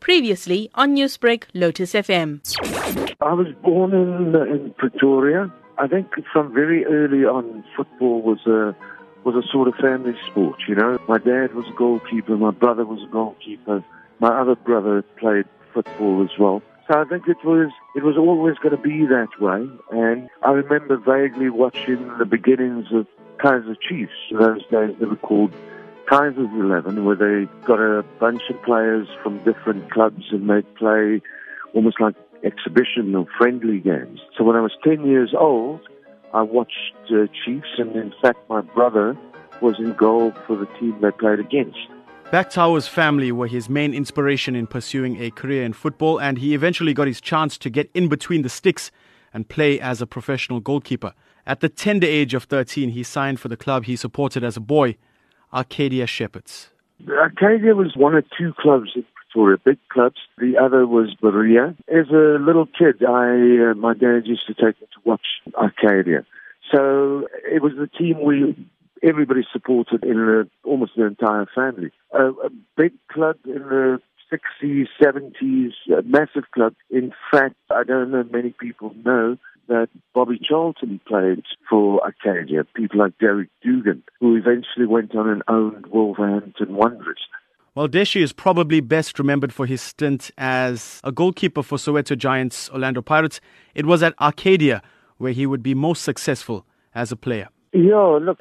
Previously 0.00 0.70
on 0.74 0.94
Newsbreak, 0.96 1.44
Lotus 1.54 1.92
FM. 1.92 2.40
I 3.20 3.32
was 3.32 3.48
born 3.62 3.92
in, 3.92 4.34
in 4.34 4.74
Pretoria. 4.78 5.52
I 5.78 5.86
think 5.86 6.08
from 6.32 6.52
very 6.52 6.84
early 6.84 7.24
on, 7.24 7.64
football 7.76 8.22
was 8.22 8.46
a 8.46 8.74
was 9.24 9.34
a 9.34 9.46
sort 9.52 9.68
of 9.68 9.74
family 9.74 10.14
sport. 10.26 10.60
You 10.66 10.74
know, 10.74 10.98
my 11.08 11.18
dad 11.18 11.54
was 11.54 11.66
a 11.68 11.76
goalkeeper, 11.76 12.36
my 12.36 12.50
brother 12.50 12.84
was 12.84 13.02
a 13.02 13.12
goalkeeper, 13.12 13.84
my 14.18 14.28
other 14.28 14.54
brother 14.54 15.02
played 15.18 15.44
football 15.74 16.22
as 16.22 16.38
well. 16.38 16.62
So 16.88 16.98
I 16.98 17.04
think 17.04 17.28
it 17.28 17.44
was 17.44 17.70
it 17.94 18.02
was 18.02 18.16
always 18.16 18.56
going 18.58 18.76
to 18.76 18.82
be 18.82 19.06
that 19.06 19.28
way. 19.40 19.68
And 19.90 20.28
I 20.42 20.50
remember 20.50 20.96
vaguely 20.96 21.50
watching 21.50 22.18
the 22.18 22.24
beginnings 22.24 22.86
of 22.92 23.06
Kaizer 23.38 23.76
Chiefs. 23.80 24.12
Those 24.32 24.66
days, 24.70 24.96
they 24.98 25.06
were 25.06 25.16
called 25.16 25.52
Kaizers 26.10 26.52
11, 26.60 27.04
where 27.04 27.14
they 27.14 27.48
got 27.64 27.78
a 27.78 28.02
bunch 28.18 28.42
of 28.50 28.60
players 28.64 29.06
from 29.22 29.38
different 29.44 29.92
clubs 29.92 30.24
and 30.32 30.50
they'd 30.50 30.74
play 30.74 31.22
almost 31.72 32.00
like 32.00 32.16
exhibition 32.42 33.14
or 33.14 33.26
friendly 33.38 33.78
games. 33.78 34.18
So 34.36 34.42
when 34.42 34.56
I 34.56 34.60
was 34.60 34.72
10 34.82 35.06
years 35.06 35.32
old, 35.38 35.80
I 36.34 36.42
watched 36.42 36.94
uh, 37.10 37.26
Chiefs, 37.44 37.68
and 37.78 37.94
in 37.94 38.12
fact, 38.20 38.38
my 38.48 38.60
brother 38.60 39.16
was 39.60 39.78
in 39.78 39.92
goal 39.92 40.32
for 40.48 40.56
the 40.56 40.66
team 40.80 40.96
they 41.00 41.12
played 41.12 41.38
against. 41.38 41.78
Bhaktawar's 42.32 42.88
family 42.88 43.30
were 43.30 43.46
his 43.46 43.68
main 43.68 43.94
inspiration 43.94 44.56
in 44.56 44.66
pursuing 44.66 45.22
a 45.22 45.30
career 45.30 45.62
in 45.62 45.72
football, 45.72 46.20
and 46.20 46.38
he 46.38 46.54
eventually 46.54 46.92
got 46.92 47.06
his 47.06 47.20
chance 47.20 47.56
to 47.58 47.70
get 47.70 47.88
in 47.94 48.08
between 48.08 48.42
the 48.42 48.48
sticks 48.48 48.90
and 49.32 49.48
play 49.48 49.78
as 49.78 50.02
a 50.02 50.06
professional 50.08 50.58
goalkeeper. 50.58 51.14
At 51.46 51.60
the 51.60 51.68
tender 51.68 52.06
age 52.06 52.34
of 52.34 52.44
13, 52.44 52.90
he 52.90 53.04
signed 53.04 53.38
for 53.38 53.46
the 53.46 53.56
club 53.56 53.84
he 53.84 53.94
supported 53.94 54.42
as 54.42 54.56
a 54.56 54.60
boy, 54.60 54.96
Arcadia 55.52 56.06
Shepherds. 56.06 56.70
Arcadia 57.08 57.74
was 57.74 57.94
one 57.96 58.14
of 58.14 58.24
two 58.38 58.52
clubs 58.58 58.90
in 58.94 59.04
Pretoria, 59.14 59.58
big 59.64 59.78
clubs. 59.88 60.16
The 60.38 60.58
other 60.58 60.86
was 60.86 61.14
Berea. 61.20 61.74
As 61.88 62.08
a 62.10 62.38
little 62.40 62.66
kid, 62.66 63.02
I 63.04 63.70
uh, 63.70 63.74
my 63.74 63.94
dad 63.94 64.22
used 64.24 64.46
to 64.46 64.54
take 64.54 64.80
me 64.80 64.86
to 64.94 65.00
watch 65.04 65.26
Arcadia. 65.54 66.24
So 66.72 67.26
it 67.44 67.62
was 67.62 67.72
the 67.78 67.88
team 67.88 68.22
we 68.22 68.54
everybody 69.02 69.42
supported 69.52 70.04
in 70.04 70.16
the, 70.16 70.48
almost 70.64 70.92
the 70.96 71.06
entire 71.06 71.46
family. 71.54 71.90
a 72.12 72.32
big 72.76 72.92
club 73.10 73.36
in 73.46 73.54
the 73.54 74.00
60s, 74.30 74.86
70s, 75.02 75.72
a 75.96 76.02
massive 76.02 76.50
club. 76.52 76.74
In 76.90 77.12
fact, 77.30 77.56
I 77.70 77.82
don't 77.84 78.10
know 78.10 78.24
many 78.30 78.50
people 78.50 78.94
know 79.04 79.38
that 79.70 79.88
Bobby 80.12 80.38
Charlton 80.42 81.00
played 81.06 81.44
for 81.68 82.02
Arcadia, 82.04 82.64
people 82.74 82.98
like 82.98 83.16
Derek 83.18 83.48
Dougan, 83.64 84.02
who 84.18 84.36
eventually 84.36 84.86
went 84.86 85.14
on 85.14 85.28
and 85.28 85.42
owned 85.48 85.86
Wolverhampton 85.86 86.74
Wanderers. 86.74 87.20
Well, 87.76 87.88
Deshi 87.88 88.20
is 88.20 88.32
probably 88.32 88.80
best 88.80 89.18
remembered 89.18 89.52
for 89.52 89.64
his 89.64 89.80
stint 89.80 90.32
as 90.36 91.00
a 91.04 91.12
goalkeeper 91.12 91.62
for 91.62 91.78
Soweto 91.78 92.18
Giants 92.18 92.68
Orlando 92.70 93.00
Pirates. 93.00 93.40
It 93.74 93.86
was 93.86 94.02
at 94.02 94.12
Arcadia 94.20 94.82
where 95.18 95.32
he 95.32 95.46
would 95.46 95.62
be 95.62 95.74
most 95.74 96.02
successful 96.02 96.66
as 96.94 97.12
a 97.12 97.16
player. 97.16 97.48
Yeah, 97.72 98.18
look, 98.20 98.38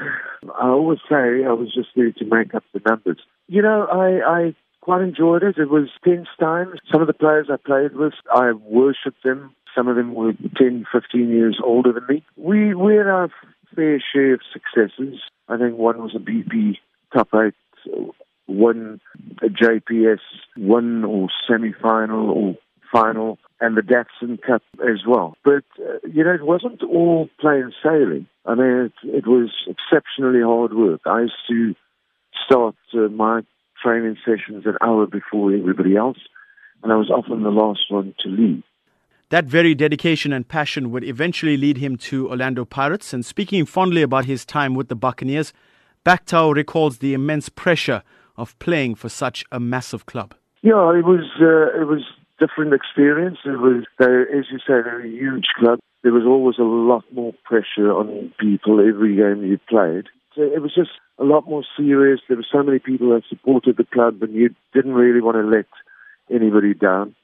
I 0.60 0.68
always 0.68 1.00
say 1.08 1.44
I 1.44 1.52
was 1.52 1.74
just 1.74 1.88
there 1.96 2.12
to 2.12 2.24
make 2.24 2.54
up 2.54 2.62
the 2.72 2.80
numbers. 2.88 3.18
You 3.48 3.62
know, 3.62 3.88
I, 3.90 4.38
I 4.38 4.54
quite 4.80 5.02
enjoyed 5.02 5.42
it. 5.42 5.58
It 5.58 5.68
was 5.68 5.88
tense 6.04 6.28
times. 6.38 6.78
Some 6.92 7.00
of 7.00 7.06
the 7.06 7.12
players 7.12 7.48
I 7.50 7.56
played 7.56 7.96
with, 7.96 8.14
I 8.32 8.52
worshipped 8.52 9.22
them. 9.24 9.54
Some 9.74 9.88
of 9.88 9.96
them 9.96 10.14
were 10.14 10.32
10, 10.56 10.86
15 10.92 11.28
years 11.28 11.58
older 11.64 11.92
than 11.92 12.06
me. 12.08 12.24
We, 12.36 12.74
we 12.74 12.96
had 12.96 13.06
our 13.06 13.30
fair 13.74 14.02
share 14.12 14.34
of 14.34 14.40
successes. 14.52 15.20
I 15.48 15.58
think 15.58 15.76
one 15.76 15.98
was 15.98 16.14
a 16.14 16.18
BP 16.18 16.76
top 17.12 17.28
eight, 17.34 17.54
one 18.46 19.00
a 19.42 19.46
JPS, 19.46 20.20
one 20.56 21.04
or 21.04 21.28
semi-final 21.48 22.30
or 22.30 22.56
final, 22.92 23.38
and 23.60 23.76
the 23.76 23.82
Datsun 23.82 24.40
Cup 24.42 24.62
as 24.80 25.06
well. 25.06 25.36
But, 25.44 25.64
uh, 25.78 25.98
you 26.12 26.24
know, 26.24 26.34
it 26.34 26.44
wasn't 26.44 26.82
all 26.82 27.28
plain 27.40 27.72
sailing. 27.82 28.26
I 28.46 28.54
mean, 28.54 28.90
it, 28.90 28.92
it 29.04 29.26
was 29.26 29.50
exceptionally 29.66 30.42
hard 30.42 30.72
work. 30.74 31.00
I 31.06 31.22
used 31.22 31.34
to 31.48 31.74
start 32.44 32.74
uh, 32.94 33.08
my 33.08 33.42
training 33.82 34.16
sessions 34.24 34.64
an 34.66 34.76
hour 34.82 35.06
before 35.06 35.54
everybody 35.54 35.96
else, 35.96 36.18
and 36.82 36.92
I 36.92 36.96
was 36.96 37.10
often 37.10 37.42
the 37.42 37.50
last 37.50 37.84
one 37.88 38.14
to 38.20 38.28
leave. 38.28 38.62
That 39.30 39.44
very 39.44 39.76
dedication 39.76 40.32
and 40.32 40.46
passion 40.46 40.90
would 40.90 41.04
eventually 41.04 41.56
lead 41.56 41.76
him 41.76 41.96
to 41.98 42.28
Orlando 42.28 42.64
Pirates. 42.64 43.12
And 43.12 43.24
speaking 43.24 43.64
fondly 43.64 44.02
about 44.02 44.24
his 44.24 44.44
time 44.44 44.74
with 44.74 44.88
the 44.88 44.96
Buccaneers, 44.96 45.52
Bhaktawar 46.04 46.56
recalls 46.56 46.98
the 46.98 47.14
immense 47.14 47.48
pressure 47.48 48.02
of 48.36 48.58
playing 48.58 48.96
for 48.96 49.08
such 49.08 49.44
a 49.52 49.60
massive 49.60 50.04
club. 50.06 50.34
Yeah, 50.62 50.90
it 50.98 51.04
was 51.04 51.30
uh, 51.40 51.80
it 51.80 51.86
was 51.86 52.02
different 52.40 52.74
experience. 52.74 53.38
It 53.44 53.60
was, 53.60 53.84
as 54.00 54.50
you 54.50 54.58
say, 54.58 54.82
they're 54.82 55.06
a 55.06 55.08
huge 55.08 55.46
club. 55.56 55.78
There 56.02 56.12
was 56.12 56.24
always 56.26 56.58
a 56.58 56.64
lot 56.64 57.04
more 57.12 57.32
pressure 57.44 57.92
on 57.92 58.32
people 58.40 58.80
every 58.80 59.14
game 59.14 59.44
you 59.44 59.60
played. 59.68 60.06
So 60.34 60.42
it 60.42 60.60
was 60.60 60.74
just 60.74 60.90
a 61.18 61.24
lot 61.24 61.46
more 61.48 61.62
serious. 61.76 62.20
There 62.26 62.36
were 62.36 62.46
so 62.50 62.64
many 62.64 62.80
people 62.80 63.10
that 63.10 63.22
supported 63.28 63.76
the 63.76 63.84
club, 63.84 64.22
and 64.22 64.34
you 64.34 64.56
didn't 64.74 64.94
really 64.94 65.20
want 65.20 65.36
to 65.36 65.46
let 65.46 65.66
anybody 66.34 66.74
down 66.74 67.14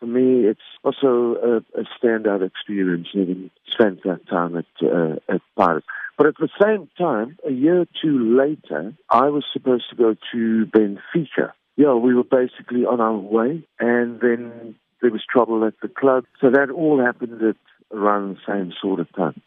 for 0.00 0.06
me, 0.06 0.46
it's 0.46 0.60
also 0.82 1.36
a, 1.36 1.56
a 1.78 1.84
standout 2.02 2.44
experience 2.44 3.08
having 3.12 3.50
spent 3.70 4.02
that 4.04 4.26
time 4.28 4.56
at, 4.56 4.64
uh, 4.82 5.16
at 5.28 5.42
Pirates. 5.56 5.86
But 6.16 6.26
at 6.26 6.34
the 6.38 6.48
same 6.60 6.88
time, 6.98 7.38
a 7.46 7.52
year 7.52 7.82
or 7.82 7.86
two 8.02 8.36
later, 8.36 8.94
I 9.08 9.28
was 9.28 9.44
supposed 9.52 9.84
to 9.90 9.96
go 9.96 10.16
to 10.32 10.66
Benfica. 10.66 11.52
Yeah, 11.76 11.94
we 11.94 12.14
were 12.14 12.24
basically 12.24 12.84
on 12.84 13.00
our 13.00 13.16
way, 13.16 13.62
and 13.78 14.20
then 14.20 14.74
there 15.00 15.10
was 15.10 15.22
trouble 15.30 15.64
at 15.64 15.74
the 15.80 15.88
club. 15.88 16.24
So 16.40 16.50
that 16.50 16.70
all 16.70 17.00
happened 17.00 17.42
at 17.42 17.56
around 17.92 18.36
the 18.36 18.40
same 18.46 18.72
sort 18.80 19.00
of 19.00 19.08
time. 19.14 19.40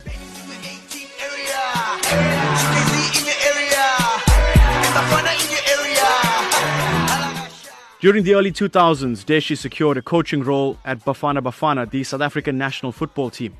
During 8.03 8.25
the 8.25 8.35
early 8.35 8.51
2000s, 8.51 9.23
Deshi 9.23 9.57
secured 9.57 9.95
a 9.95 10.01
coaching 10.01 10.43
role 10.43 10.77
at 10.83 10.99
Bafana 11.05 11.39
Bafana, 11.39 11.89
the 11.89 12.03
South 12.03 12.19
African 12.19 12.57
national 12.57 12.91
football 12.91 13.29
team. 13.29 13.55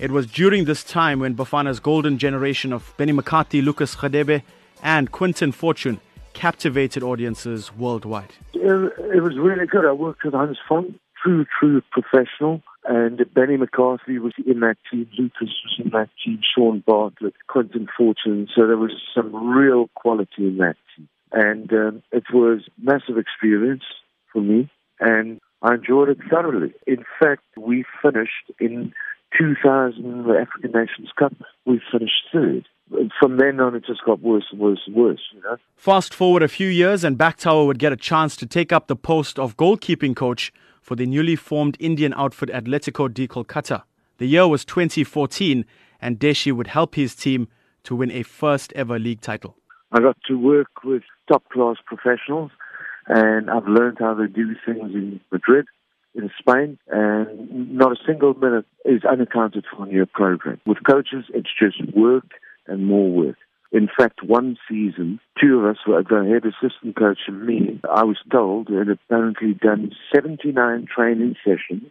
It 0.00 0.10
was 0.10 0.26
during 0.26 0.64
this 0.64 0.82
time 0.82 1.20
when 1.20 1.36
Bafana's 1.36 1.78
golden 1.78 2.18
generation 2.18 2.72
of 2.72 2.92
Benny 2.96 3.12
McCarthy, 3.12 3.62
Lucas 3.62 3.94
Radebe, 3.94 4.42
and 4.82 5.12
Quinton 5.12 5.52
Fortune 5.52 6.00
captivated 6.32 7.04
audiences 7.04 7.72
worldwide. 7.76 8.32
It, 8.52 9.22
was 9.22 9.38
really 9.38 9.64
good. 9.64 9.86
I 9.86 9.92
worked 9.92 10.24
with 10.24 10.34
Hans 10.34 10.58
Vonk, 10.68 10.98
true, 11.22 11.46
true 11.60 11.80
professional. 11.92 12.62
And 12.86 13.24
Benny 13.32 13.56
McCarthy 13.56 14.18
was 14.18 14.32
in 14.44 14.58
that 14.58 14.76
team, 14.90 15.08
Lucas 15.16 15.54
was 15.64 15.78
in 15.78 15.90
that 15.90 16.08
team, 16.24 16.40
Shaun 16.42 16.82
Bartlett, 16.84 17.34
Quinton 17.46 17.86
Fortune. 17.96 18.48
So 18.56 18.66
there 18.66 18.76
was 18.76 18.90
some 19.14 19.32
real 19.56 19.88
quality 19.94 20.48
in 20.48 20.56
that 20.56 20.74
team. 20.96 21.08
And 21.34 21.72
um, 21.72 22.02
it 22.12 22.24
was 22.32 22.60
massive 22.80 23.18
experience 23.18 23.82
for 24.32 24.40
me, 24.40 24.70
and 25.00 25.40
I 25.62 25.74
enjoyed 25.74 26.08
it 26.08 26.18
thoroughly. 26.30 26.72
In 26.86 27.04
fact, 27.20 27.42
we 27.56 27.84
finished 28.00 28.52
in 28.60 28.92
2000, 29.36 30.26
the 30.26 30.38
African 30.40 30.70
Nations 30.70 31.10
Cup, 31.18 31.32
we 31.66 31.80
finished 31.90 32.22
third. 32.32 32.66
From 33.18 33.38
then 33.38 33.58
on, 33.58 33.74
it 33.74 33.84
just 33.84 34.04
got 34.04 34.20
worse 34.20 34.44
and 34.52 34.60
worse 34.60 34.80
and 34.86 34.94
worse, 34.94 35.22
you 35.34 35.40
know. 35.42 35.56
Fast 35.76 36.14
forward 36.14 36.44
a 36.44 36.48
few 36.48 36.68
years, 36.68 37.02
and 37.02 37.18
Bhaktawar 37.18 37.66
would 37.66 37.80
get 37.80 37.92
a 37.92 37.96
chance 37.96 38.36
to 38.36 38.46
take 38.46 38.72
up 38.72 38.86
the 38.86 38.94
post 38.94 39.38
of 39.38 39.56
goalkeeping 39.56 40.14
coach 40.14 40.52
for 40.82 40.94
the 40.94 41.06
newly 41.06 41.34
formed 41.34 41.76
Indian 41.80 42.14
outfit 42.14 42.50
Atletico 42.50 43.12
de 43.12 43.26
Kolkata. 43.26 43.82
The 44.18 44.26
year 44.26 44.46
was 44.46 44.64
2014, 44.64 45.64
and 46.00 46.20
Deshi 46.20 46.52
would 46.52 46.68
help 46.68 46.94
his 46.94 47.16
team 47.16 47.48
to 47.84 47.96
win 47.96 48.12
a 48.12 48.22
first 48.22 48.72
ever 48.74 48.98
league 48.98 49.20
title. 49.20 49.56
I 49.90 50.00
got 50.00 50.16
to 50.28 50.38
work 50.38 50.84
with 50.84 51.02
top 51.28 51.48
class 51.50 51.76
professionals, 51.84 52.50
and 53.06 53.50
I've 53.50 53.68
learned 53.68 53.98
how 54.00 54.14
they 54.14 54.26
do 54.26 54.54
things 54.64 54.94
in 54.94 55.20
Madrid, 55.30 55.66
in 56.14 56.30
Spain, 56.38 56.78
and 56.88 57.74
not 57.74 57.92
a 57.92 57.96
single 58.06 58.34
minute 58.34 58.66
is 58.84 59.04
unaccounted 59.04 59.64
for 59.70 59.86
in 59.86 59.92
your 59.92 60.06
program. 60.06 60.60
With 60.66 60.78
coaches, 60.88 61.24
it's 61.34 61.50
just 61.58 61.94
work 61.94 62.26
and 62.66 62.86
more 62.86 63.10
work. 63.10 63.36
In 63.74 63.88
fact, 63.88 64.22
one 64.22 64.56
season, 64.68 65.18
two 65.40 65.58
of 65.58 65.64
us, 65.64 65.78
were 65.84 66.00
the 66.00 66.30
head 66.30 66.44
assistant 66.46 66.96
coach 66.96 67.18
and 67.26 67.44
me, 67.44 67.80
I 67.92 68.04
was 68.04 68.18
told 68.30 68.68
had 68.68 68.88
apparently 68.88 69.54
done 69.54 69.90
79 70.14 70.86
training 70.94 71.34
sessions 71.44 71.90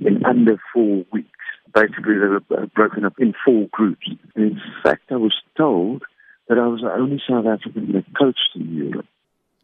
in 0.00 0.24
under 0.24 0.58
four 0.72 1.04
weeks. 1.12 1.28
Basically, 1.74 2.14
they 2.14 2.28
were 2.28 2.42
uh, 2.56 2.64
broken 2.74 3.04
up 3.04 3.12
in 3.18 3.34
four 3.44 3.68
groups. 3.70 4.06
And 4.34 4.52
in 4.52 4.60
fact, 4.82 5.02
I 5.10 5.16
was 5.16 5.34
told 5.54 6.02
that 6.48 6.58
I 6.58 6.66
was 6.66 6.80
the 6.80 6.92
only 6.92 7.20
South 7.28 7.46
African 7.46 7.92
that 7.92 8.04
coached 8.18 8.50
in 8.54 8.74
Europe. 8.74 9.06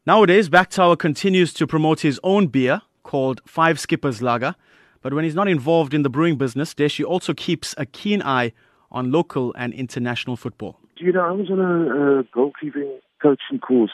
Nowadays, 0.07 0.49
Bhaktawar 0.49 0.99
continues 0.99 1.53
to 1.55 1.67
promote 1.67 2.01
his 2.01 2.21
own 2.23 2.49
beer 2.49 2.83
called 3.03 3.41
Five 3.47 3.81
Skippers 3.81 4.21
Lager. 4.21 4.55
But 5.01 5.13
when 5.13 5.25
he's 5.25 5.35
not 5.35 5.49
involved 5.49 5.93
in 5.93 6.03
the 6.03 6.11
brewing 6.11 6.37
business, 6.37 6.75
Deshi 6.75 7.05
also 7.05 7.35
keeps 7.35 7.75
a 7.77 7.87
keen 7.87 8.23
eye 8.23 8.53
on 8.91 9.13
local 9.13 9.55
and 9.57 9.75
international 9.75 10.37
football. 10.37 10.79
You 10.97 11.13
know, 11.13 11.21
I 11.21 11.33
was 11.33 11.51
on 11.51 11.61
a, 11.61 12.21
a 12.21 12.25
goalkeeping 12.25 12.99
coaching 13.21 13.59
course 13.61 13.91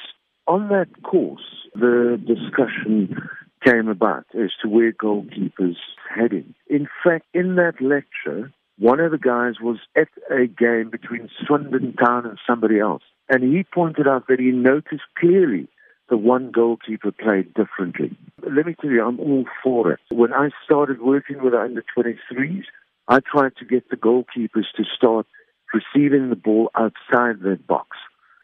on 0.51 0.69
that 0.69 0.89
course, 1.05 1.69
the 1.75 2.21
discussion 2.27 3.17
came 3.65 3.89
about 3.89 4.27
as 4.35 4.51
to 4.61 4.69
where 4.69 4.93
goalkeepers 4.93 5.77
heading. 6.13 6.55
In 6.69 6.89
fact, 7.05 7.27
in 7.33 7.55
that 7.55 7.81
lecture, 7.81 8.53
one 8.81 8.99
of 8.99 9.11
the 9.11 9.19
guys 9.19 9.61
was 9.61 9.77
at 9.95 10.09
a 10.31 10.47
game 10.47 10.89
between 10.91 11.29
Swindon 11.47 11.95
Town 12.03 12.25
and 12.25 12.39
somebody 12.47 12.81
else. 12.81 13.03
And 13.29 13.45
he 13.45 13.63
pointed 13.63 14.09
out 14.09 14.27
that 14.29 14.41
he 14.41 14.51
noticed 14.53 15.03
clearly 15.19 15.69
the 16.09 16.17
one 16.17 16.51
goalkeeper 16.51 17.13
played 17.13 17.53
differently. 17.53 18.17
Let 18.43 18.65
me 18.65 18.75
tell 18.81 18.91
you, 18.91 19.05
I'm 19.05 19.21
all 19.21 19.45
for 19.63 19.93
it. 19.93 20.01
When 20.11 20.33
I 20.33 20.49
started 20.65 21.03
working 21.03 21.43
with 21.43 21.53
under 21.53 21.85
23s, 21.97 22.65
I 23.07 23.19
tried 23.21 23.53
to 23.59 23.67
get 23.67 23.91
the 23.91 23.97
goalkeepers 23.97 24.73
to 24.77 24.85
start 24.97 25.27
receiving 25.75 26.31
the 26.31 26.37
ball 26.37 26.71
outside 26.75 27.43
their 27.43 27.57
box. 27.57 27.99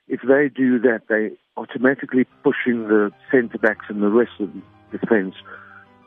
If 0.06 0.20
they 0.20 0.50
do 0.54 0.78
that, 0.80 1.04
they 1.08 1.30
automatically 1.56 2.26
pushing 2.44 2.88
the 2.88 3.10
centre 3.30 3.58
backs 3.58 3.86
and 3.88 4.02
the 4.02 4.10
rest 4.10 4.32
of 4.38 4.50
the 4.52 4.98
defence, 4.98 5.34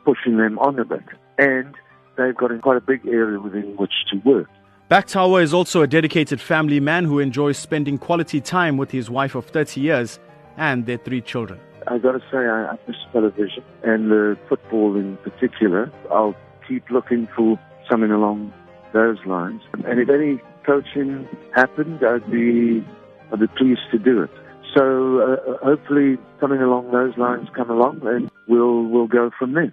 pushing 0.04 0.36
them 0.36 0.56
on 0.60 0.78
a 0.78 0.84
bit. 0.84 1.02
And 1.36 1.74
they've 2.20 2.36
got 2.36 2.50
quite 2.62 2.76
a 2.76 2.80
big 2.80 3.06
area 3.06 3.40
within 3.40 3.76
which 3.76 3.92
to 4.10 4.18
work. 4.18 4.48
Bhaktawar 4.90 5.42
is 5.42 5.54
also 5.54 5.82
a 5.82 5.86
dedicated 5.86 6.40
family 6.40 6.80
man 6.80 7.04
who 7.04 7.20
enjoys 7.20 7.56
spending 7.56 7.96
quality 7.96 8.40
time 8.40 8.76
with 8.76 8.90
his 8.90 9.08
wife 9.08 9.34
of 9.34 9.46
30 9.46 9.80
years 9.80 10.18
and 10.56 10.84
their 10.86 10.98
three 10.98 11.20
children. 11.20 11.60
I've 11.86 12.02
got 12.02 12.12
to 12.12 12.20
say, 12.30 12.38
I, 12.38 12.72
I 12.72 12.78
miss 12.86 12.96
television 13.12 13.64
and 13.84 14.10
the 14.10 14.36
football 14.48 14.96
in 14.96 15.16
particular. 15.18 15.92
I'll 16.10 16.34
keep 16.66 16.90
looking 16.90 17.28
for 17.36 17.58
something 17.88 18.10
along 18.10 18.52
those 18.92 19.18
lines. 19.26 19.62
And 19.84 20.00
if 20.00 20.08
any 20.08 20.40
coaching 20.66 21.26
happened, 21.54 22.04
I'd 22.04 22.28
be, 22.30 22.84
I'd 23.32 23.40
be 23.40 23.46
pleased 23.46 23.82
to 23.92 23.98
do 23.98 24.22
it. 24.22 24.30
So 24.76 25.20
uh, 25.20 25.64
hopefully 25.64 26.18
something 26.40 26.60
along 26.60 26.90
those 26.92 27.16
lines 27.16 27.48
come 27.56 27.70
along 27.70 28.00
and 28.06 28.30
we'll, 28.48 28.84
we'll 28.84 29.08
go 29.08 29.30
from 29.38 29.54
there. 29.54 29.72